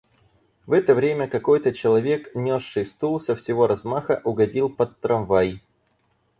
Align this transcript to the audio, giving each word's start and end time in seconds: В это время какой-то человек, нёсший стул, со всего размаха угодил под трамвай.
В 0.65 0.71
это 0.71 0.95
время 0.95 1.27
какой-то 1.27 1.71
человек, 1.73 2.33
нёсший 2.33 2.87
стул, 2.87 3.19
со 3.19 3.35
всего 3.35 3.67
размаха 3.67 4.19
угодил 4.23 4.67
под 4.67 4.99
трамвай. 4.99 5.61